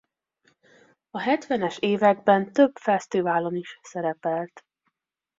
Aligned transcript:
A 1.09 1.19
hetvenes 1.19 1.77
években 1.79 2.51
több 2.53 2.75
fesztiválon 2.77 3.55
is 3.55 3.79
szerepelt. 3.81 4.65